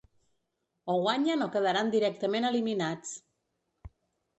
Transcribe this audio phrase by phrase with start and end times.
[0.93, 3.17] O guanyen o quedaran directament eliminats.